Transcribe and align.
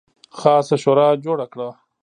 خاصه 0.37 0.75
شورا 0.83 1.07
جوړه 1.25 1.45
کړه. 1.53 1.69